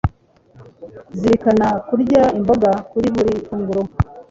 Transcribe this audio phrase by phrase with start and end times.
[1.19, 3.81] Zirikana kurya imboga kuri buri funguro